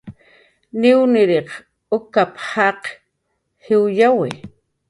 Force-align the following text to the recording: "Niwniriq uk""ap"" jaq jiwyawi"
"Niwniriq 0.79 1.49
uk""ap"" 1.97 2.33
jaq 2.53 2.83
jiwyawi" 3.63 4.31